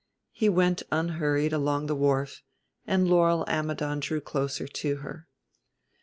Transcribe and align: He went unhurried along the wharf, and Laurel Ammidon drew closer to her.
He 0.31 0.49
went 0.49 0.81
unhurried 0.91 1.53
along 1.53 1.85
the 1.85 1.93
wharf, 1.93 2.41
and 2.87 3.07
Laurel 3.07 3.45
Ammidon 3.47 3.99
drew 3.99 4.19
closer 4.19 4.67
to 4.67 4.95
her. 4.95 5.27